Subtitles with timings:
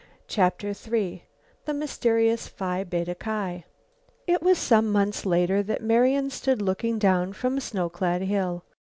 [0.27, 1.25] CHAPTER III
[1.65, 3.65] THE MYSTERIOUS PHI BETA KI
[4.25, 8.63] It was some months later that Marian stood looking down from a snow clad hill.